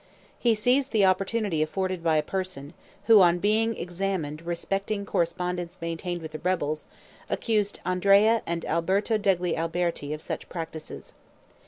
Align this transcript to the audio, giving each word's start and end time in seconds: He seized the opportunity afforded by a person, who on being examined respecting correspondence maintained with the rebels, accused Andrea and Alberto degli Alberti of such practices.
He 0.39 0.55
seized 0.55 0.93
the 0.93 1.05
opportunity 1.05 1.61
afforded 1.61 2.03
by 2.03 2.17
a 2.17 2.23
person, 2.23 2.73
who 3.03 3.21
on 3.21 3.37
being 3.37 3.77
examined 3.77 4.41
respecting 4.41 5.05
correspondence 5.05 5.77
maintained 5.79 6.23
with 6.23 6.31
the 6.31 6.39
rebels, 6.39 6.87
accused 7.29 7.79
Andrea 7.85 8.41
and 8.47 8.65
Alberto 8.65 9.19
degli 9.19 9.55
Alberti 9.55 10.11
of 10.11 10.23
such 10.23 10.49
practices. 10.49 11.13